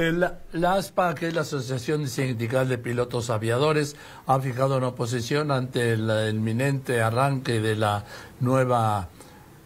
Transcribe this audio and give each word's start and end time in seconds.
la, 0.00 0.72
ASPA, 0.74 1.14
que 1.14 1.28
es 1.28 1.34
la 1.34 1.42
Asociación 1.42 2.08
Sindical 2.08 2.68
de 2.68 2.78
Pilotos 2.78 3.28
Aviadores, 3.28 3.96
ha 4.26 4.40
fijado 4.40 4.78
una 4.78 4.88
oposición 4.88 5.50
ante 5.50 5.92
el 5.92 6.10
inminente 6.34 7.02
arranque 7.02 7.60
de 7.60 7.76
la 7.76 8.06
nueva 8.40 9.08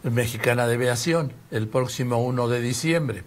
mexicana 0.03 0.67
de 0.67 0.75
aviación 0.75 1.33
el 1.51 1.69
próximo 1.69 2.23
1 2.25 2.49
de 2.49 2.61
diciembre. 2.61 3.23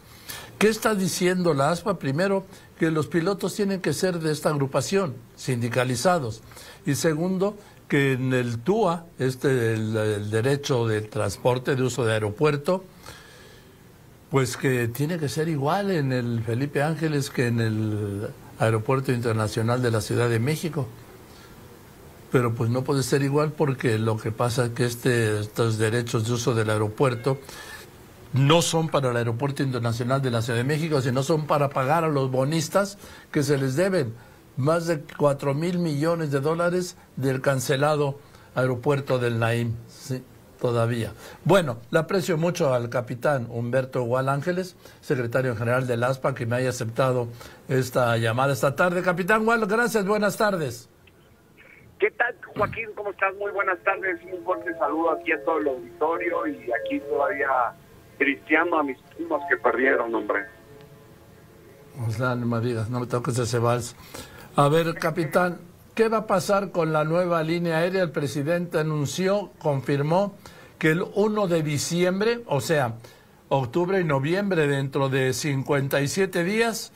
¿Qué 0.58 0.68
está 0.68 0.96
diciendo 0.96 1.54
la 1.54 1.70
ASPA? 1.70 1.98
Primero, 1.98 2.46
que 2.78 2.92
los 2.92 3.08
pilotos 3.08 3.56
tienen 3.56 3.80
que 3.80 3.94
ser 3.94 4.20
de 4.20 4.32
esta 4.32 4.50
agrupación, 4.50 5.16
sindicalizados. 5.36 6.42
Y 6.86 6.96
segundo, 6.96 7.56
que 7.88 8.14
en 8.14 8.34
el 8.34 8.60
TUA, 8.60 9.06
este 9.18 9.74
el, 9.74 10.30
derecho 10.30 10.88
de 10.88 11.02
transporte 11.02 11.76
de 11.76 11.84
uso 11.84 12.06
de 12.06 12.14
aeropuerto, 12.14 12.84
pues 14.30 14.58
que 14.58 14.88
tiene 14.88 15.18
que 15.18 15.30
ser 15.30 15.48
igual 15.48 15.92
en 15.92 16.12
el 16.12 16.42
Felipe 16.44 16.84
Ángeles 16.84 17.30
que 17.30 17.48
en 17.48 17.62
el 17.62 18.28
Aeropuerto 18.60 19.12
Internacional 19.12 19.82
de 19.82 19.92
la 19.92 20.02
Ciudad 20.02 20.30
de 20.30 20.40
México. 20.40 20.88
Pero 22.32 22.54
pues 22.54 22.70
no 22.70 22.84
puede 22.84 23.04
ser 23.04 23.22
igual 23.22 23.54
porque 23.54 23.98
lo 23.98 24.18
que 24.18 24.32
pasa 24.32 24.66
es 24.66 24.72
que 24.72 24.86
este, 24.86 25.40
estos 25.40 25.78
derechos 25.78 26.28
de 26.28 26.34
uso 26.34 26.54
del 26.54 26.70
aeropuerto 26.70 27.40
no 28.34 28.62
son 28.62 28.90
para 28.90 29.12
el 29.12 29.18
Aeropuerto 29.18 29.64
Internacional 29.64 30.22
de 30.22 30.32
la 30.32 30.42
Ciudad 30.42 30.60
de 30.60 30.66
México, 30.66 31.02
sino 31.02 31.24
son 31.24 31.48
para 31.48 31.70
pagar 31.70 32.04
a 32.04 32.10
los 32.10 32.30
bonistas 32.30 32.98
que 33.32 33.44
se 33.44 33.58
les 33.58 33.78
deben 33.78 34.14
más 34.58 34.88
de 34.88 35.00
4 35.00 35.54
mil 35.54 35.80
millones 35.80 36.32
de 36.32 36.42
dólares 36.42 36.98
del 37.16 37.40
cancelado 37.42 38.20
aeropuerto 38.56 39.20
del 39.20 39.40
Naim. 39.40 39.74
Todavía. 40.60 41.14
Bueno, 41.44 41.78
le 41.92 42.00
aprecio 42.00 42.38
mucho 42.38 42.74
al 42.74 42.90
capitán 42.90 43.48
Humberto 43.50 44.02
Gual 44.04 44.28
Ángeles, 44.28 44.76
secretario 45.02 45.56
general 45.56 45.86
del 45.86 46.04
ASPA, 46.04 46.34
que 46.34 46.46
me 46.46 46.56
haya 46.56 46.70
aceptado 46.70 47.28
esta 47.70 48.18
llamada 48.18 48.54
esta 48.54 48.76
tarde. 48.76 49.04
Capitán 49.04 49.46
Gual, 49.46 49.66
gracias, 49.68 50.06
buenas 50.06 50.36
tardes. 50.38 50.90
¿Qué 52.00 52.12
tal, 52.12 52.36
Joaquín? 52.56 52.90
¿Cómo 52.96 53.10
estás? 53.12 53.34
Muy 53.36 53.52
buenas 53.52 53.78
tardes. 53.84 54.20
Un 54.32 54.44
fuerte 54.44 54.72
saludo 54.78 55.12
aquí 55.12 55.32
a 55.32 55.44
todo 55.44 55.58
el 55.60 55.68
auditorio 55.68 56.48
y 56.48 56.72
aquí 56.72 57.00
todavía 57.02 57.48
cristiano 58.18 58.80
a 58.80 58.84
mis 58.84 58.98
primos 59.16 59.42
que 59.50 59.58
perdieron, 59.58 60.14
hombre. 60.14 60.46
O 62.06 62.12
sea, 62.12 62.36
no 62.36 62.46
me 62.46 62.60
digas, 62.62 62.90
no 62.90 63.00
me 63.00 63.08
toques 63.08 63.40
ese 63.40 63.58
vals. 63.58 63.96
A 64.56 64.70
ver, 64.70 64.94
capitán, 64.96 65.60
¿qué 65.98 66.10
va 66.10 66.18
a 66.20 66.28
pasar 66.28 66.72
con 66.72 66.94
la 66.94 67.04
nueva 67.04 67.42
línea 67.42 67.80
aérea? 67.80 68.04
El 68.04 68.12
presidente 68.12 68.78
anunció, 68.78 69.50
confirmó 69.58 70.36
que 70.78 70.92
el 70.92 71.04
1 71.16 71.48
de 71.48 71.64
diciembre, 71.64 72.42
o 72.46 72.62
sea, 72.62 72.94
octubre 73.50 74.00
y 74.00 74.04
noviembre, 74.04 74.68
dentro 74.68 75.10
de 75.10 75.34
57 75.34 76.44
días, 76.44 76.94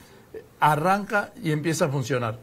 arranca 0.60 1.32
y 1.42 1.52
empieza 1.52 1.86
a 1.86 1.90
funcionar. 1.90 2.36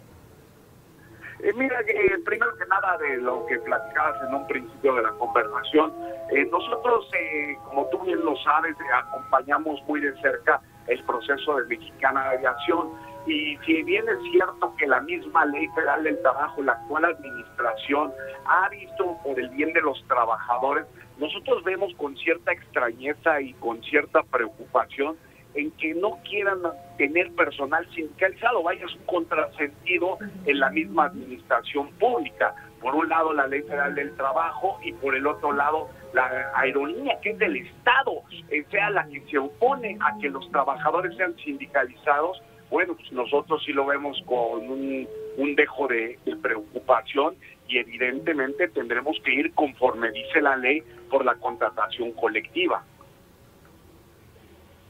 Eh, 1.45 1.53
mira, 1.57 1.81
eh, 1.83 2.19
primero 2.25 2.57
que 2.57 2.67
nada 2.67 2.99
de 2.99 3.19
lo 3.19 3.47
que 3.47 3.57
platicabas 3.61 4.21
en 4.29 4.35
un 4.35 4.45
principio 4.49 4.97
de 4.97 5.03
la 5.03 5.13
conversación, 5.13 5.93
eh, 6.33 6.45
nosotros, 6.51 7.09
como 7.69 7.87
tú 7.87 8.01
bien 8.01 8.25
lo 8.25 8.37
sabes, 8.39 8.75
acompañamos 8.93 9.81
muy 9.87 10.01
de 10.01 10.13
cerca 10.21 10.61
el 10.89 11.05
proceso 11.05 11.59
de 11.59 11.67
Mexicana 11.67 12.31
de 12.31 12.39
Aviación 12.39 12.89
y 13.29 13.59
si 13.67 13.83
bien 13.83 14.05
es 14.09 14.19
cierto 14.33 14.75
que 14.79 14.87
la 14.87 15.01
misma 15.01 15.45
ley 15.47 15.69
federal 15.75 16.03
del 16.03 16.21
trabajo, 16.23 16.63
la 16.63 16.73
actual 16.73 17.05
administración, 17.05 18.13
ha 18.47 18.69
visto 18.71 19.19
por 19.23 19.39
el 19.39 19.49
bien 19.51 19.73
de 19.73 19.83
los 19.83 20.03
trabajadores, 20.09 20.87
nosotros 21.19 21.63
vemos 21.65 21.93
con 21.97 22.17
cierta 22.17 22.53
extrañeza 22.53 23.41
y 23.41 23.53
con 23.55 23.83
cierta 23.83 24.23
preocupación 24.23 25.17
en 25.55 25.71
que 25.73 25.95
no 25.95 26.19
quieran 26.29 26.61
tener 26.97 27.33
personal 27.33 27.87
sindicalizado. 27.95 28.63
Vaya, 28.63 28.85
es 28.85 28.95
un 28.95 29.05
contrasentido 29.05 30.19
en 30.47 30.61
la 30.61 30.71
misma 30.71 31.07
administración 31.07 31.91
pública. 31.99 32.55
Por 32.81 32.95
un 32.95 33.09
lado, 33.09 33.33
la 33.33 33.47
ley 33.49 33.63
federal 33.63 33.95
del 33.95 34.15
trabajo 34.17 34.79
y 34.83 34.93
por 34.93 35.17
el 35.17 35.27
otro 35.27 35.53
lado, 35.53 35.89
la 36.13 36.53
aerolínea, 36.55 37.19
que 37.21 37.31
es 37.31 37.39
del 37.39 37.57
Estado, 37.57 38.23
eh, 38.51 38.65
sea 38.71 38.91
la 38.91 39.07
que 39.09 39.21
se 39.29 39.39
opone 39.39 39.99
a 40.01 40.17
que 40.21 40.31
los 40.31 40.49
trabajadores 40.53 41.17
sean 41.17 41.35
sindicalizados. 41.37 42.41
Bueno, 42.71 42.95
pues 42.95 43.11
nosotros 43.13 43.63
sí 43.65 43.73
lo 43.73 43.87
vemos 43.87 44.21
con 44.27 44.69
un, 44.69 45.09
dejo 45.57 45.89
de 45.89 46.19
preocupación 46.43 47.35
y 47.69 47.79
evidentemente 47.79 48.69
tendremos 48.69 49.17
que 49.25 49.35
ir 49.35 49.53
conforme 49.55 50.11
dice 50.11 50.41
la 50.41 50.57
ley 50.57 50.83
por 51.11 51.25
la 51.25 51.35
contratación 51.35 52.13
colectiva. 52.13 52.83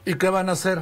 ¿Y 0.05 0.17
qué 0.17 0.29
van 0.29 0.49
a 0.49 0.53
hacer? 0.53 0.79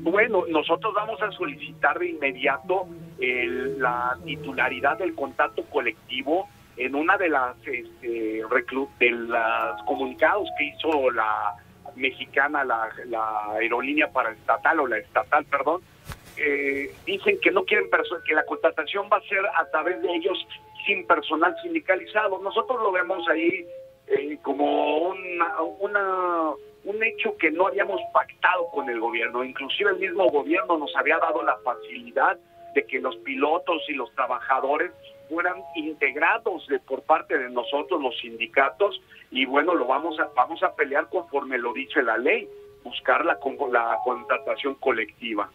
Bueno, 0.00 0.44
nosotros 0.48 0.92
vamos 0.94 1.22
a 1.22 1.30
solicitar 1.32 1.98
de 1.98 2.10
inmediato 2.10 2.88
la 3.18 4.18
titularidad 4.24 4.98
del 4.98 5.14
contrato 5.14 5.62
colectivo 5.66 6.48
en 6.76 6.94
una 6.94 7.16
de 7.16 7.28
las 7.28 7.56
este, 7.64 8.42
de 8.98 9.10
los 9.10 9.82
comunicados 9.86 10.48
que 10.58 10.64
hizo 10.64 11.10
la 11.12 11.54
mexicana, 11.96 12.64
la, 12.64 12.90
aerolínea 13.52 14.10
para 14.10 14.32
estatal 14.32 14.80
o 14.80 14.86
la 14.86 14.98
estatal, 14.98 15.44
perdón, 15.46 15.82
eh, 16.36 16.90
dicen 17.04 17.38
que 17.40 17.50
no 17.50 17.64
quieren 17.64 17.88
que 18.26 18.34
la 18.34 18.44
contratación 18.44 19.08
va 19.12 19.18
a 19.18 19.28
ser 19.28 19.44
a 19.54 19.70
través 19.70 20.00
de 20.02 20.14
ellos 20.14 20.38
sin 20.86 21.06
personal 21.06 21.54
sindicalizado. 21.62 22.38
Nosotros 22.38 22.80
lo 22.82 22.90
vemos 22.92 23.28
ahí 23.28 23.66
eh, 24.08 24.38
como 24.42 25.08
una, 25.08 25.60
una 25.78 26.52
un 26.84 27.02
hecho 27.02 27.36
que 27.36 27.50
no 27.50 27.68
habíamos 27.68 28.00
pactado 28.12 28.68
con 28.72 28.88
el 28.88 29.00
gobierno. 29.00 29.44
Inclusive 29.44 29.90
el 29.90 29.98
mismo 29.98 30.28
gobierno 30.30 30.78
nos 30.78 30.94
había 30.96 31.18
dado 31.18 31.42
la 31.42 31.56
facilidad 31.58 32.38
de 32.74 32.86
que 32.86 33.00
los 33.00 33.16
pilotos 33.18 33.82
y 33.88 33.94
los 33.94 34.12
trabajadores 34.14 34.92
fueran 35.32 35.56
integrados 35.74 36.66
de, 36.68 36.78
por 36.80 37.02
parte 37.02 37.38
de 37.38 37.48
nosotros 37.48 38.02
los 38.02 38.18
sindicatos 38.20 39.00
y 39.30 39.46
bueno 39.46 39.74
lo 39.74 39.86
vamos 39.86 40.20
a 40.20 40.28
vamos 40.36 40.62
a 40.62 40.74
pelear 40.74 41.08
conforme 41.08 41.56
lo 41.56 41.72
dice 41.72 42.02
la 42.02 42.18
ley 42.18 42.46
buscar 42.84 43.24
la, 43.24 43.38
la 43.72 43.98
contratación 44.04 44.74
colectiva. 44.74 45.48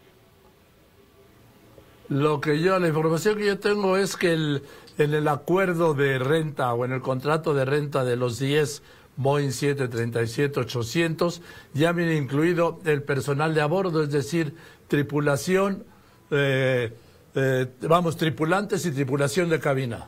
Lo 2.09 2.41
que 2.41 2.59
yo 2.59 2.79
la 2.79 2.87
información 2.87 3.37
que 3.37 3.45
yo 3.45 3.59
tengo 3.59 3.97
es 3.97 4.15
que 4.15 4.31
el, 4.31 4.63
en 4.97 5.13
el 5.13 5.27
acuerdo 5.27 5.93
de 5.93 6.17
renta 6.17 6.73
o 6.73 6.85
en 6.85 6.93
el 6.93 7.01
contrato 7.01 7.53
de 7.53 7.65
renta 7.65 8.03
de 8.03 8.15
los 8.15 8.39
10 8.39 8.81
Boeing 9.17 9.49
737-800, 9.49 11.41
ya 11.73 11.91
viene 11.91 12.15
incluido 12.15 12.79
el 12.85 13.01
personal 13.03 13.53
de 13.55 13.61
a 13.61 13.65
bordo, 13.65 14.03
es 14.03 14.11
decir, 14.11 14.53
tripulación, 14.87 15.83
eh, 16.29 16.93
eh, 17.37 17.67
vamos, 17.81 18.17
tripulantes 18.17 18.85
y 18.85 18.93
tripulación 18.93 19.49
de 19.49 19.59
cabina. 19.59 20.07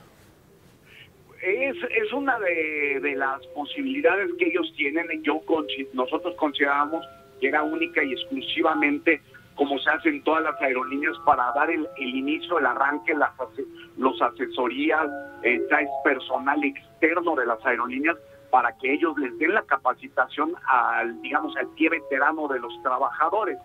Es, 1.41 1.77
es 1.77 2.11
una 2.11 2.37
de, 2.39 3.15
las 3.15 3.45
posibilidades 3.47 4.29
que 4.37 4.47
ellos 4.47 4.73
tienen. 4.75 5.07
Yo 5.23 5.41
nosotros 5.93 6.35
consideramos 6.35 7.05
que 7.39 7.47
era 7.47 7.63
única 7.63 8.03
y 8.03 8.11
exclusivamente 8.11 9.21
como 9.55 9.77
se 9.79 9.89
hace 9.89 10.07
en 10.07 10.23
todas 10.23 10.41
las 10.41 10.59
aerolíneas 10.61 11.17
para 11.25 11.51
dar 11.51 11.69
el, 11.69 11.85
inicio, 11.97 12.59
el 12.59 12.65
arranque, 12.65 13.13
las 13.13 13.31
los 13.97 14.21
asesorías, 14.21 15.05
eh, 15.43 15.59
traes 15.67 15.89
personal 16.01 16.63
externo 16.63 17.35
de 17.35 17.45
las 17.45 17.63
aerolíneas 17.65 18.15
para 18.51 18.71
que 18.77 18.93
ellos 18.93 19.17
les 19.17 19.37
den 19.37 19.53
la 19.53 19.63
capacitación 19.63 20.53
al, 20.65 21.21
digamos, 21.21 21.55
al 21.57 21.67
pie 21.75 21.89
veterano 21.89 22.47
de 22.47 22.59
los 22.59 22.71
trabajadores. 22.83 23.57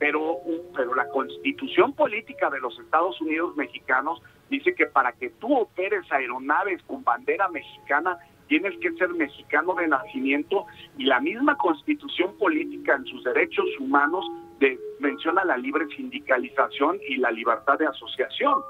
Pero, 0.00 0.38
pero 0.74 0.94
la 0.94 1.08
constitución 1.10 1.92
política 1.92 2.50
de 2.50 2.58
los 2.58 2.76
Estados 2.80 3.20
Unidos 3.20 3.54
mexicanos 3.54 4.20
dice 4.48 4.74
que 4.74 4.86
para 4.86 5.12
que 5.12 5.30
tú 5.30 5.56
operes 5.56 6.10
aeronaves 6.10 6.82
con 6.84 7.04
bandera 7.04 7.48
mexicana, 7.48 8.18
tienes 8.48 8.76
que 8.80 8.92
ser 8.94 9.10
mexicano 9.10 9.74
de 9.74 9.86
nacimiento 9.86 10.66
y 10.98 11.04
la 11.04 11.20
misma 11.20 11.56
constitución 11.56 12.36
política 12.36 12.96
en 12.96 13.04
sus 13.04 13.22
derechos 13.22 13.66
humanos 13.78 14.24
de, 14.58 14.76
menciona 14.98 15.44
la 15.44 15.56
libre 15.56 15.86
sindicalización 15.96 16.98
y 17.08 17.16
la 17.18 17.30
libertad 17.30 17.78
de 17.78 17.86
asociación. 17.86 18.60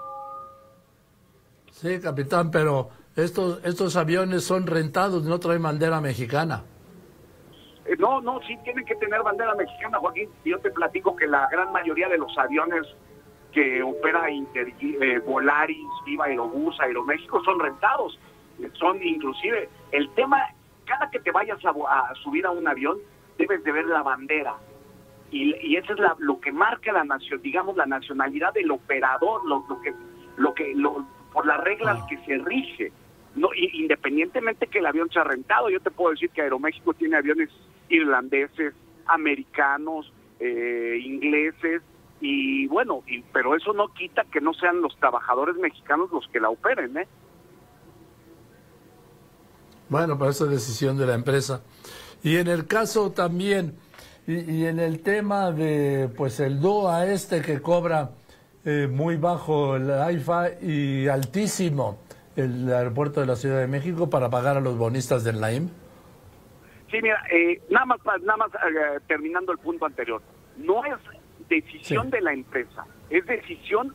Sí, 1.71 1.99
capitán, 1.99 2.50
pero 2.50 2.91
estos, 3.17 3.65
estos 3.65 3.97
aviones 3.97 4.44
son 4.44 4.67
rentados, 4.67 5.25
no 5.25 5.41
traen 5.41 5.62
bandera 5.62 6.00
mexicana. 6.00 6.65
Eh, 7.90 7.96
no, 7.98 8.20
no, 8.20 8.40
sí 8.46 8.56
tienen 8.62 8.84
que 8.84 8.94
tener 8.94 9.20
bandera 9.22 9.54
mexicana, 9.56 9.98
Joaquín. 9.98 10.28
Yo 10.44 10.60
te 10.60 10.70
platico 10.70 11.16
que 11.16 11.26
la 11.26 11.48
gran 11.50 11.72
mayoría 11.72 12.08
de 12.08 12.19
los 12.19 12.37
aviones 12.38 12.87
que 13.52 13.82
opera 13.82 14.31
Inter, 14.31 14.72
eh, 14.81 15.19
Volaris, 15.26 15.88
Viva 16.06 16.26
Aerobús, 16.26 16.78
Aeroméxico 16.81 17.42
son 17.42 17.58
rentados. 17.58 18.16
Son 18.75 19.02
inclusive, 19.02 19.69
el 19.90 20.08
tema, 20.10 20.38
cada 20.84 21.10
que 21.10 21.19
te 21.19 21.32
vayas 21.32 21.58
a, 21.64 22.14
subir 22.22 22.46
a 22.46 22.52
un 22.52 22.69
avión, 22.69 22.98
debes 23.38 23.64
de 23.64 23.72
ver 23.72 23.87
la 23.87 24.04
bandera. 24.04 24.54
Y, 25.32 25.56
y 25.66 25.76
eso 25.76 25.94
es 25.94 25.98
lo 26.19 26.38
que 26.38 26.52
marca 26.52 26.92
la 26.92 27.02
nación, 27.02 27.42
digamos, 27.42 27.76
la 27.76 27.87
nacionalidad 27.87 28.52
del 28.52 28.70
operador, 28.70 29.44
lo, 29.48 29.64
lo 29.69 29.81
que, 29.81 29.92
lo 30.37 30.54
que, 30.54 30.75
lo, 30.76 31.04
por 31.32 31.44
las 31.44 31.58
reglas 31.58 31.98
ah. 32.00 32.06
que 32.08 32.19
se 32.19 32.38
rige. 32.38 32.92
No, 33.34 33.48
independientemente 33.54 34.69
que 34.69 34.78
el 34.78 34.87
avión 34.87 35.10
sea 35.10 35.25
rentado, 35.25 35.70
yo 35.70 35.81
te 35.81 35.90
puedo 35.90 36.10
decir 36.10 36.31
que 36.31 36.42
Aeroméxico 36.42 36.94
tiene 36.94 37.16
aviones 37.16 37.48
irlandeses, 37.90 38.75
americanos, 39.06 40.12
eh, 40.38 40.98
ingleses, 41.04 41.82
y 42.20 42.66
bueno, 42.66 43.02
y, 43.06 43.22
pero 43.32 43.56
eso 43.56 43.72
no 43.72 43.88
quita 43.94 44.25
que 44.25 44.40
no 44.40 44.52
sean 44.54 44.81
los 44.81 44.96
trabajadores 44.98 45.56
mexicanos 45.56 46.10
los 46.12 46.26
que 46.28 46.40
la 46.40 46.50
operen, 46.50 46.96
¿eh? 46.96 47.08
Bueno, 49.88 50.16
pero 50.19 50.31
eso 50.31 50.44
es 50.44 50.52
decisión 50.52 50.96
de 50.96 51.06
la 51.06 51.14
empresa. 51.14 51.62
Y 52.22 52.37
en 52.37 52.46
el 52.46 52.66
caso 52.66 53.10
también, 53.10 53.75
y, 54.26 54.64
en 54.66 54.78
el 54.78 55.00
tema 55.00 55.50
de, 55.50 56.08
pues 56.16 56.38
el 56.40 56.60
DOA 56.60 57.06
este 57.06 57.42
que 57.42 57.60
cobra 57.60 58.10
eh, 58.64 58.87
muy 58.90 59.16
bajo 59.16 59.76
el 59.76 59.90
AIFA 59.90 60.60
y 60.62 61.08
altísimo 61.08 61.98
el 62.37 62.72
aeropuerto 62.72 63.20
de 63.20 63.26
la 63.26 63.37
Ciudad 63.37 63.58
de 63.58 63.66
México 63.66 64.08
para 64.08 64.31
pagar 64.31 64.56
a 64.56 64.60
los 64.60 64.76
bonistas 64.76 65.25
del 65.25 65.40
LAIM. 65.40 65.70
Sí, 66.90 66.98
mira, 67.02 67.22
eh, 67.31 67.60
nada 67.70 67.87
más, 67.87 68.00
nada 68.22 68.37
más 68.37 68.50
eh, 68.54 69.00
terminando 69.06 69.52
el 69.52 69.58
punto 69.58 69.87
anterior. 69.87 70.22
No 70.56 70.84
es 70.84 70.96
decisión 71.48 72.10
de 72.10 72.20
la 72.20 72.32
empresa, 72.32 72.84
es 73.08 73.25
decisión 73.26 73.94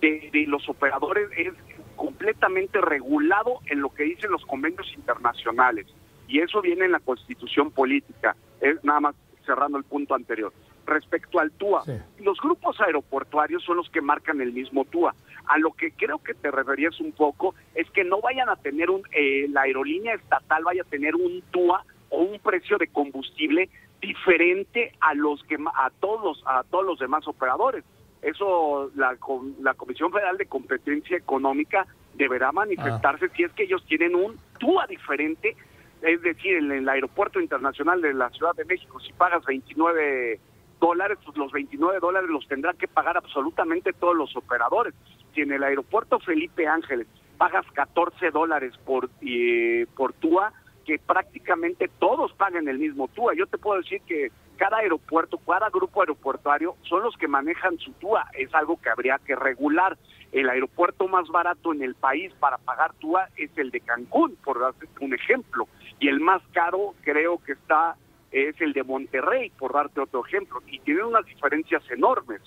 de, 0.00 0.30
de 0.32 0.46
los 0.46 0.68
operadores, 0.68 1.28
es 1.36 1.52
completamente 1.96 2.80
regulado 2.80 3.60
en 3.66 3.80
lo 3.80 3.90
que 3.90 4.04
dicen 4.04 4.30
los 4.30 4.44
convenios 4.46 4.92
internacionales. 4.94 5.86
Y 6.26 6.40
eso 6.40 6.60
viene 6.60 6.86
en 6.86 6.92
la 6.92 7.00
constitución 7.00 7.70
política. 7.70 8.36
Es 8.60 8.82
nada 8.82 9.00
más 9.00 9.14
cerrando 9.44 9.78
el 9.78 9.84
punto 9.84 10.14
anterior. 10.14 10.52
Respecto 10.86 11.38
al 11.38 11.50
TUA, 11.52 11.82
los 12.18 12.38
grupos 12.40 12.80
aeroportuarios 12.80 13.62
son 13.64 13.78
los 13.78 13.88
que 13.90 14.02
marcan 14.02 14.40
el 14.40 14.52
mismo 14.52 14.84
TUA. 14.84 15.14
A 15.46 15.58
lo 15.58 15.72
que 15.72 15.92
creo 15.92 16.18
que 16.18 16.34
te 16.34 16.50
referías 16.50 16.98
un 17.00 17.12
poco 17.12 17.54
es 17.74 17.88
que 17.90 18.04
no 18.04 18.20
vayan 18.20 18.48
a 18.48 18.56
tener 18.56 18.90
un, 18.90 19.02
eh, 19.12 19.46
la 19.50 19.62
aerolínea 19.62 20.14
estatal 20.14 20.64
vaya 20.64 20.82
a 20.82 20.90
tener 20.90 21.14
un 21.14 21.42
TUA 21.50 21.84
o 22.14 22.22
un 22.22 22.38
precio 22.38 22.78
de 22.78 22.88
combustible 22.88 23.68
diferente 24.00 24.92
a 25.00 25.14
los 25.14 25.42
que 25.44 25.56
a 25.56 25.90
todos 26.00 26.42
a 26.46 26.62
todos 26.64 26.84
los 26.84 26.98
demás 26.98 27.26
operadores. 27.26 27.84
Eso 28.22 28.90
la, 28.94 29.16
la 29.60 29.74
Comisión 29.74 30.10
Federal 30.10 30.38
de 30.38 30.46
Competencia 30.46 31.16
Económica 31.16 31.86
deberá 32.14 32.52
manifestarse 32.52 33.28
si 33.30 33.42
es 33.42 33.52
que 33.52 33.64
ellos 33.64 33.84
tienen 33.86 34.14
un 34.14 34.38
TUA 34.58 34.86
diferente, 34.86 35.56
es 36.02 36.22
decir, 36.22 36.56
en 36.56 36.70
el 36.70 36.88
Aeropuerto 36.88 37.40
Internacional 37.40 38.00
de 38.00 38.14
la 38.14 38.30
Ciudad 38.30 38.54
de 38.54 38.64
México, 38.64 39.00
si 39.00 39.12
pagas 39.12 39.44
29 39.44 40.38
dólares, 40.80 41.18
pues 41.24 41.36
los 41.36 41.52
29 41.52 41.98
dólares 42.00 42.30
los 42.30 42.46
tendrán 42.46 42.76
que 42.76 42.88
pagar 42.88 43.16
absolutamente 43.16 43.92
todos 43.92 44.16
los 44.16 44.36
operadores. 44.36 44.94
Si 45.34 45.40
en 45.40 45.52
el 45.52 45.62
Aeropuerto 45.62 46.18
Felipe 46.20 46.66
Ángeles 46.66 47.06
pagas 47.36 47.66
14 47.72 48.30
dólares 48.30 48.74
por, 48.84 49.10
eh, 49.22 49.86
por 49.96 50.12
TUA, 50.12 50.52
que 50.84 50.98
prácticamente 50.98 51.88
todos 51.98 52.32
pagan 52.34 52.68
el 52.68 52.78
mismo 52.78 53.08
TUA. 53.08 53.34
Yo 53.34 53.46
te 53.46 53.58
puedo 53.58 53.80
decir 53.80 54.00
que 54.02 54.30
cada 54.56 54.78
aeropuerto, 54.78 55.38
cada 55.38 55.68
grupo 55.70 56.00
aeroportuario 56.00 56.76
son 56.82 57.02
los 57.02 57.16
que 57.16 57.28
manejan 57.28 57.78
su 57.78 57.92
TUA. 57.92 58.26
Es 58.34 58.54
algo 58.54 58.80
que 58.80 58.90
habría 58.90 59.18
que 59.18 59.34
regular. 59.34 59.96
El 60.32 60.48
aeropuerto 60.48 61.08
más 61.08 61.28
barato 61.28 61.72
en 61.72 61.82
el 61.82 61.94
país 61.94 62.32
para 62.38 62.58
pagar 62.58 62.92
TUA 62.94 63.28
es 63.36 63.50
el 63.56 63.70
de 63.70 63.80
Cancún, 63.80 64.36
por 64.44 64.60
darte 64.60 64.86
un 65.00 65.14
ejemplo. 65.14 65.68
Y 65.98 66.08
el 66.08 66.20
más 66.20 66.42
caro 66.52 66.94
creo 67.02 67.38
que 67.44 67.52
está 67.52 67.96
es 68.30 68.60
el 68.60 68.72
de 68.72 68.82
Monterrey, 68.82 69.50
por 69.50 69.72
darte 69.72 70.00
otro 70.00 70.26
ejemplo. 70.26 70.60
Y 70.66 70.80
tienen 70.80 71.04
unas 71.04 71.24
diferencias 71.24 71.82
enormes. 71.90 72.40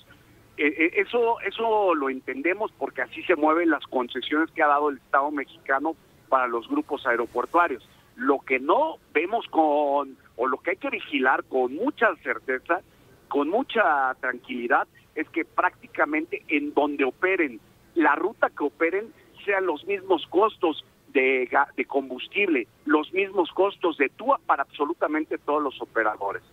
Eh, 0.58 0.68
eh, 0.68 0.92
eso, 0.96 1.40
eso 1.42 1.94
lo 1.96 2.10
entendemos 2.10 2.72
porque 2.78 3.04
así 3.04 3.24
se 3.24 3.36
mueven 3.36 3.70
las 3.70 3.86
concesiones 3.86 4.52
que 4.52 4.64
ha 4.64 4.68
dado 4.68 4.90
el 4.90 4.98
Estado 4.98 5.32
mexicano 5.32 5.96
para 6.30 6.48
los 6.48 6.68
grupos 6.68 7.06
aeroportuarios. 7.06 7.88
Lo 8.18 8.40
que 8.40 8.60
no 8.60 8.98
vemos 9.14 9.46
con, 9.48 10.18
o 10.36 10.48
lo 10.48 10.58
que 10.58 10.72
hay 10.72 10.78
que 10.78 10.90
vigilar 10.90 11.44
con 11.46 11.74
mucha 11.76 12.14
certeza, 12.18 12.82
con 13.30 13.50
mucha 13.50 14.14
tranquilidad, 14.16 14.88
es 15.16 15.30
que 15.30 15.46
prácticamente 15.46 16.44
en 16.48 16.74
donde 16.74 17.06
operen, 17.06 17.60
la 17.96 18.16
ruta 18.16 18.50
que 18.50 18.64
operen, 18.64 19.14
sean 19.46 19.66
los 19.66 19.86
mismos 19.86 20.26
costos 20.28 20.84
de, 21.10 21.50
de 21.76 21.86
combustible, 21.86 22.68
los 22.86 23.12
mismos 23.14 23.50
costos 23.52 23.98
de 23.98 24.10
TUA 24.10 24.40
para 24.46 24.64
absolutamente 24.64 25.38
todos 25.38 25.64
los 25.64 25.82
operadores. 25.82 26.44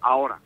Ahora, 0.00 0.40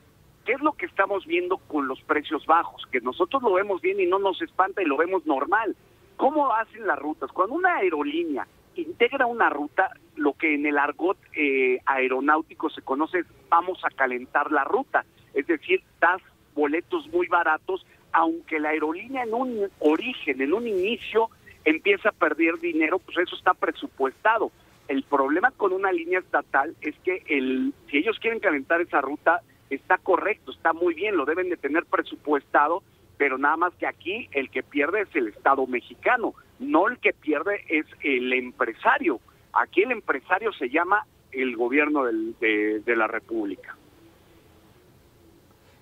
¿qué 0.45 0.53
es 0.53 0.61
lo 0.61 0.73
que 0.73 0.87
estamos 0.87 1.27
viendo 1.27 1.57
con 1.57 1.89
los 1.89 2.01
precios 2.03 2.45
bajos? 2.47 2.85
Que 2.93 3.01
nosotros 3.01 3.43
lo 3.43 3.53
vemos 3.55 3.81
bien 3.81 4.01
y 4.01 4.07
no 4.07 4.19
nos 4.19 4.41
espanta 4.43 4.83
y 4.83 4.87
lo 4.87 4.97
vemos 4.97 5.25
normal. 5.27 5.77
¿Cómo 6.17 6.53
hacen 6.53 6.87
las 6.87 6.99
rutas? 6.99 7.33
Cuando 7.33 7.55
una 7.55 7.77
aerolínea 7.77 8.47
integra 8.77 9.27
una 9.27 9.51
ruta, 9.51 9.91
lo 10.17 10.35
que 10.35 10.55
en 10.55 10.67
el 10.67 10.79
argot 10.79 11.19
eh, 11.35 11.81
aeronáutico 11.87 12.71
se 12.71 12.83
conoce 12.83 13.21
es 13.21 13.27
vamos 13.49 13.81
a 13.85 13.91
calentar 13.91 14.51
la 14.51 14.65
ruta, 14.65 15.05
es 15.35 15.47
decir, 15.47 15.83
das 16.01 16.21
boletos 16.55 17.09
muy 17.09 17.27
baratos, 17.27 17.85
aunque 18.13 18.61
la 18.61 18.71
aerolínea 18.71 19.25
en 19.25 19.35
un 19.35 19.69
origen, 19.81 20.41
en 20.41 20.53
un 20.53 20.67
inicio, 20.67 21.31
empieza 21.65 22.11
a 22.11 22.13
perder 22.13 22.59
dinero, 22.61 22.99
pues 22.99 23.19
eso 23.19 23.37
está 23.37 23.55
presupuestado. 23.55 24.53
El 24.87 25.03
problema 25.03 25.51
con 25.51 25.73
una 25.73 25.91
línea 25.93 26.19
estatal 26.19 26.77
es 26.81 26.95
que 27.01 27.23
el, 27.27 27.73
si 27.91 27.99
ellos 27.99 28.19
quieren 28.21 28.39
calentar 28.39 28.81
esa 28.81 29.01
ruta, 29.01 29.41
está 29.71 29.99
correcto, 29.99 30.53
está 30.53 30.73
muy 30.73 30.95
bien, 30.95 31.17
lo 31.17 31.25
deben 31.25 31.49
de 31.49 31.57
tener 31.57 31.87
presupuestado, 31.87 32.83
pero 33.17 33.39
nada 33.39 33.57
más 33.57 33.75
que 33.75 33.87
aquí 33.87 34.29
el 34.33 34.51
que 34.51 34.63
pierde 34.63 35.03
es 35.03 35.17
el 35.17 35.29
Estado 35.29 35.67
mexicano, 35.67 36.35
no 36.59 36.89
el 36.89 36.99
que 36.99 37.13
pierde 37.13 37.65
es 37.69 37.87
el 38.03 38.33
empresario. 38.33 39.21
Aquí 39.61 39.83
el 39.83 39.93
empresario 39.93 40.53
se 40.53 40.69
llama 40.69 41.07
el 41.33 41.57
gobierno 41.57 42.05
de, 42.05 42.83
la 42.87 43.07
República. 43.07 43.77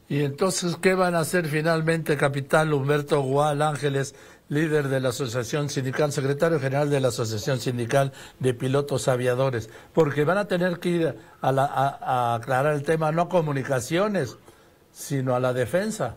Y 0.08 0.24
entonces, 0.24 0.76
¿qué 0.76 0.94
van 0.94 1.14
a 1.14 1.20
hacer 1.20 1.46
finalmente, 1.46 2.16
capitán 2.16 2.72
Humberto 2.72 3.20
Gual 3.22 3.62
Ángeles, 3.62 4.14
líder 4.48 4.88
de 4.88 5.00
la 5.00 5.08
Asociación 5.08 5.70
Sindical, 5.70 6.12
secretario 6.12 6.60
general 6.60 6.90
de 6.90 7.00
la 7.00 7.08
Asociación 7.08 7.60
Sindical 7.60 8.12
de 8.38 8.52
Pilotos 8.52 9.08
Aviadores? 9.08 9.70
Porque 9.94 10.24
van 10.24 10.38
a 10.38 10.48
tener 10.48 10.80
que 10.80 10.88
ir 10.88 11.14
a, 11.40 11.48
a 11.50 12.34
aclarar 12.34 12.74
el 12.74 12.82
tema 12.82 13.10
no 13.12 13.22
a 13.22 13.28
comunicaciones, 13.28 14.36
sino 14.90 15.34
a 15.34 15.40
la 15.40 15.54
defensa. 15.54 16.16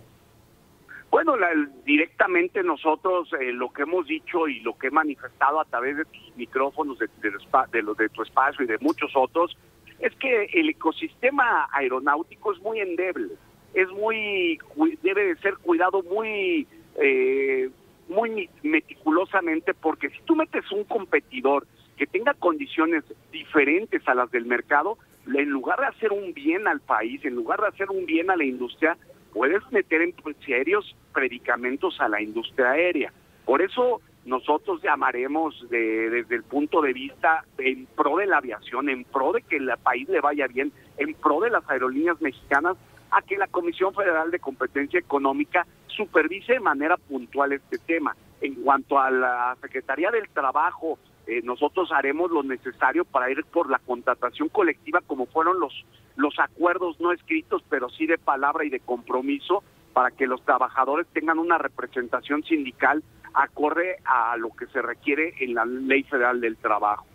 Bueno, 1.15 1.37
directamente 1.85 2.61
nosotros 2.61 3.31
eh, 3.39 3.53
lo 3.53 3.71
que 3.71 3.83
hemos 3.83 4.05
dicho 4.05 4.49
y 4.49 4.59
lo 4.59 4.77
que 4.77 4.87
he 4.87 4.91
manifestado 4.91 5.61
a 5.61 5.63
través 5.63 5.95
de 5.95 6.03
tus 6.03 6.35
micrófonos, 6.35 6.99
de, 6.99 7.07
de, 7.21 7.81
los 7.81 7.95
de 7.95 8.09
tu 8.09 8.21
espacio 8.21 8.65
y 8.65 8.67
de 8.67 8.77
muchos 8.79 9.13
otros, 9.15 9.55
es 9.99 10.13
que 10.15 10.49
el 10.51 10.67
ecosistema 10.67 11.69
aeronáutico 11.71 12.51
es 12.51 12.59
muy 12.59 12.81
endeble, 12.81 13.29
es 13.73 13.89
muy 13.91 14.59
debe 15.03 15.27
de 15.27 15.37
ser 15.37 15.55
cuidado 15.59 16.03
muy 16.03 16.67
eh, 17.01 17.69
muy 18.09 18.49
meticulosamente 18.63 19.73
porque 19.73 20.09
si 20.09 20.21
tú 20.25 20.35
metes 20.35 20.69
un 20.73 20.83
competidor 20.83 21.65
que 21.95 22.07
tenga 22.07 22.33
condiciones 22.33 23.05
diferentes 23.31 24.05
a 24.05 24.15
las 24.15 24.29
del 24.31 24.43
mercado, 24.43 24.97
en 25.33 25.49
lugar 25.49 25.79
de 25.79 25.85
hacer 25.85 26.11
un 26.11 26.33
bien 26.33 26.67
al 26.67 26.81
país, 26.81 27.23
en 27.23 27.35
lugar 27.35 27.61
de 27.61 27.67
hacer 27.67 27.89
un 27.89 28.05
bien 28.05 28.29
a 28.29 28.35
la 28.35 28.43
industria, 28.43 28.97
puedes 29.35 29.69
meter 29.69 30.01
en 30.01 30.15
serios 30.45 30.95
predicamentos 31.13 31.99
a 31.99 32.07
la 32.07 32.21
industria 32.21 32.71
aérea. 32.71 33.11
Por 33.43 33.61
eso 33.61 33.99
nosotros 34.23 34.81
llamaremos 34.81 35.53
desde 35.69 36.35
el 36.35 36.43
punto 36.43 36.81
de 36.81 36.93
vista 36.93 37.43
en 37.57 37.85
pro 37.85 38.15
de 38.15 38.27
la 38.27 38.37
aviación, 38.37 38.87
en 38.87 39.03
pro 39.03 39.33
de 39.33 39.41
que 39.41 39.57
el 39.57 39.69
país 39.83 40.07
le 40.07 40.21
vaya 40.21 40.47
bien, 40.47 40.71
en 40.97 41.13
pro 41.15 41.41
de 41.41 41.49
las 41.49 41.69
aerolíneas 41.69 42.21
mexicanas, 42.21 42.77
a 43.11 43.21
que 43.23 43.35
la 43.35 43.47
Comisión 43.47 43.93
Federal 43.93 44.31
de 44.31 44.39
Competencia 44.39 44.99
Económica 44.99 45.67
supervise 45.87 46.53
de 46.53 46.59
manera 46.61 46.95
puntual 46.95 47.51
este 47.51 47.77
tema. 47.77 48.15
En 48.39 48.55
cuanto 48.55 48.97
a 48.97 49.11
la 49.11 49.57
Secretaría 49.61 50.11
del 50.11 50.29
Trabajo, 50.29 50.97
eh, 51.27 51.41
nosotros 51.43 51.91
haremos 51.91 52.29
lo 52.29 52.43
necesario 52.43 53.03
para 53.03 53.31
ir 53.31 53.43
por 53.45 53.69
la 53.69 53.79
contratación 53.79 54.49
colectiva 54.49 55.01
como 55.01 55.25
fueron 55.25 55.59
los, 55.59 55.73
los 56.15 56.37
acuerdos 56.39 56.99
no 56.99 57.11
escritos, 57.11 57.63
pero 57.69 57.89
sí 57.89 58.05
de 58.05 58.17
palabra 58.17 58.63
y 58.63 58.69
de 58.69 58.79
compromiso 58.79 59.63
para 59.93 60.11
que 60.11 60.27
los 60.27 60.43
trabajadores 60.43 61.07
tengan 61.13 61.39
una 61.39 61.57
representación 61.57 62.43
sindical 62.43 63.03
acorde 63.33 63.97
a 64.05 64.37
lo 64.37 64.49
que 64.49 64.67
se 64.67 64.81
requiere 64.81 65.33
en 65.39 65.55
la 65.55 65.65
Ley 65.65 66.03
Federal 66.03 66.39
del 66.39 66.57
Trabajo. 66.57 67.05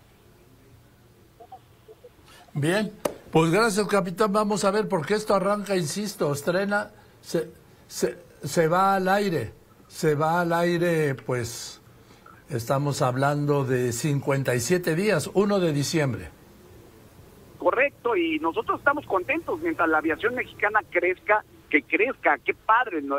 Bien, 2.54 2.90
pues 3.30 3.50
gracias 3.52 3.86
capitán. 3.86 4.32
Vamos 4.32 4.64
a 4.64 4.70
ver, 4.70 4.88
porque 4.88 5.14
esto 5.14 5.34
arranca, 5.34 5.76
insisto, 5.76 6.32
estrena, 6.32 6.90
se, 7.20 7.50
se, 7.86 8.18
se 8.42 8.66
va 8.66 8.96
al 8.96 9.08
aire, 9.08 9.52
se 9.86 10.14
va 10.14 10.40
al 10.40 10.52
aire 10.52 11.14
pues 11.14 11.79
Estamos 12.50 13.00
hablando 13.00 13.64
de 13.64 13.92
57 13.92 14.96
días, 14.96 15.30
1 15.34 15.60
de 15.60 15.72
diciembre. 15.72 16.30
Correcto, 17.58 18.16
y 18.16 18.40
nosotros 18.40 18.80
estamos 18.80 19.06
contentos 19.06 19.60
mientras 19.60 19.88
la 19.88 19.98
aviación 19.98 20.34
mexicana 20.34 20.80
crezca, 20.90 21.44
que 21.68 21.82
crezca, 21.82 22.38
qué 22.38 22.52
padre, 22.52 23.02
¿no? 23.02 23.18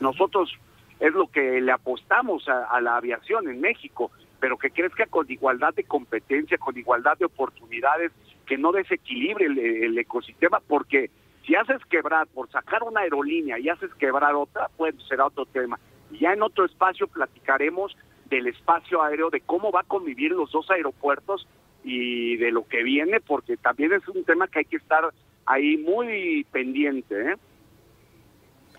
nosotros 0.00 0.52
es 0.98 1.12
lo 1.12 1.28
que 1.28 1.60
le 1.60 1.70
apostamos 1.70 2.48
a, 2.48 2.80
la 2.80 2.96
aviación 2.96 3.48
en 3.48 3.60
México, 3.60 4.10
pero 4.40 4.58
que 4.58 4.72
crezca 4.72 5.06
con 5.06 5.30
igualdad 5.30 5.72
de 5.72 5.84
competencia, 5.84 6.58
con 6.58 6.76
igualdad 6.76 7.16
de 7.18 7.26
oportunidades, 7.26 8.10
que 8.46 8.58
no 8.58 8.72
desequilibre 8.72 9.46
el, 9.46 9.58
el 9.58 9.96
ecosistema, 9.96 10.60
porque 10.66 11.10
Si 11.46 11.54
haces 11.54 11.80
quebrar 11.88 12.26
por 12.26 12.50
sacar 12.50 12.82
una 12.82 13.02
aerolínea 13.02 13.60
y 13.60 13.68
haces 13.68 13.94
quebrar 13.94 14.34
otra, 14.34 14.68
pues 14.76 14.96
será 15.08 15.26
otro 15.26 15.46
tema. 15.46 15.78
Y 16.10 16.18
ya 16.18 16.32
en 16.32 16.42
otro 16.42 16.64
espacio 16.64 17.06
platicaremos 17.06 17.96
del 18.28 18.48
espacio 18.48 19.02
aéreo, 19.02 19.30
de 19.30 19.40
cómo 19.40 19.70
va 19.70 19.80
a 19.80 19.84
convivir 19.84 20.32
los 20.32 20.50
dos 20.50 20.70
aeropuertos 20.70 21.46
y 21.84 22.36
de 22.36 22.50
lo 22.50 22.66
que 22.66 22.82
viene, 22.82 23.20
porque 23.20 23.56
también 23.56 23.92
es 23.92 24.06
un 24.08 24.24
tema 24.24 24.48
que 24.48 24.60
hay 24.60 24.64
que 24.64 24.76
estar 24.76 25.12
ahí 25.46 25.76
muy 25.76 26.44
pendiente. 26.50 27.32
¿eh? 27.32 27.36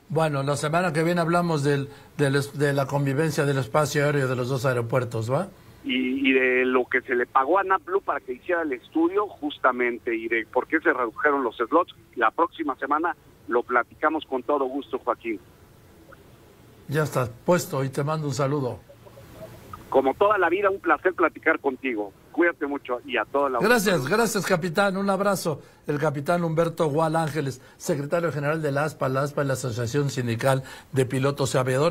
Bueno, 0.10 0.44
la 0.44 0.56
semana 0.56 0.94
que 0.94 1.04
viene 1.04 1.22
hablamos 1.22 1.64
del, 1.64 1.90
de 2.18 2.74
la 2.74 2.86
convivencia 2.86 3.46
del 3.46 3.58
espacio 3.58 4.06
aéreo 4.06 4.28
de 4.28 4.36
los 4.36 4.50
dos 4.50 4.66
aeropuertos, 4.66 5.32
¿va? 5.32 5.50
Y, 5.84 6.34
de 6.34 6.66
lo 6.66 6.84
que 6.86 7.00
se 7.02 7.16
le 7.16 7.26
pagó 7.26 7.60
a 7.60 7.64
NAPLU 7.64 8.02
para 8.02 8.20
que 8.20 8.34
hiciera 8.34 8.62
el 8.62 8.74
estudio, 8.74 9.26
justamente, 9.28 10.14
y 10.14 10.28
de 10.28 10.46
por 10.46 10.68
qué 10.68 10.82
se 10.82 10.92
redujeron 10.92 11.44
los 11.44 11.56
slots. 11.56 11.96
La 12.16 12.30
próxima 12.32 12.76
semana 12.76 13.16
lo 13.48 13.64
platicamos 13.64 14.26
con 14.26 14.44
todo 14.44 14.66
gusto, 14.66 15.00
Joaquín. 15.00 15.40
Ya 16.90 17.04
está 17.04 17.30
puesto 17.46 17.86
y 17.86 17.90
te 17.90 18.04
mando 18.04 18.28
un 18.28 18.34
saludo. 18.34 18.80
Como 19.90 20.14
toda 20.14 20.38
la 20.38 20.50
vida, 20.50 20.70
un 20.70 20.80
placer 20.80 21.14
platicar 21.14 21.60
contigo. 21.60 22.12
Cuídate 22.32 22.68
mucho 22.68 23.00
y 23.06 23.18
a 23.18 23.26
toda 23.26 23.50
la 23.50 23.60
Gracias, 23.60 24.08
gracias, 24.08 24.46
capitán. 24.46 24.98
Un 24.98 25.10
abrazo. 25.10 25.62
El 25.88 25.98
capitán 25.98 26.44
Humberto 26.44 26.88
Gual 26.90 27.16
Ángeles, 27.16 27.62
secretario 27.78 28.32
general 28.32 28.62
de 28.62 28.72
la 28.72 28.84
ASPA. 28.84 29.10
La 29.10 29.22
ASPA 29.22 29.42
es 29.42 29.48
la 29.48 29.54
Asociación 29.54 30.10
Sindical 30.10 30.64
de 30.92 31.06
Pilotos 31.06 31.56
y 31.56 31.58
Aviadores. 31.58 31.86